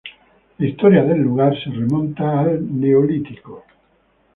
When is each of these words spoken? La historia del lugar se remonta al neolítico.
La 0.57 0.65
historia 0.65 1.03
del 1.03 1.19
lugar 1.19 1.53
se 1.63 1.69
remonta 1.69 2.39
al 2.39 2.79
neolítico. 2.81 3.63